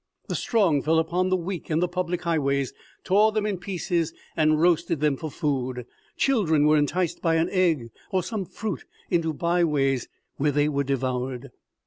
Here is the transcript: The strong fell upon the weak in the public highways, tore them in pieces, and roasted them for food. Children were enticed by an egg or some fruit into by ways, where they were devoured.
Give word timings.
The 0.29 0.33
strong 0.35 0.81
fell 0.81 0.97
upon 0.97 1.29
the 1.29 1.35
weak 1.37 1.69
in 1.69 1.77
the 1.79 1.87
public 1.87 2.23
highways, 2.23 2.73
tore 3.03 3.31
them 3.31 3.45
in 3.45 3.59
pieces, 3.59 4.13
and 4.35 4.59
roasted 4.59 4.99
them 4.99 5.15
for 5.15 5.29
food. 5.29 5.85
Children 6.17 6.65
were 6.65 6.75
enticed 6.75 7.21
by 7.21 7.35
an 7.35 7.49
egg 7.51 7.91
or 8.09 8.23
some 8.23 8.45
fruit 8.45 8.85
into 9.11 9.31
by 9.31 9.63
ways, 9.63 10.07
where 10.37 10.51
they 10.51 10.67
were 10.67 10.83
devoured. 10.83 11.51